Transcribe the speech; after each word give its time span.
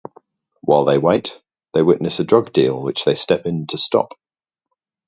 While 0.61 0.85
they 0.85 0.97
wait, 0.97 1.39
they 1.75 1.83
witness 1.83 2.19
a 2.19 2.23
drug 2.23 2.53
deal 2.53 2.81
which 2.81 3.05
they 3.05 3.13
step 3.13 3.45
in 3.45 3.67
to 3.67 3.77
stop. 3.77 4.15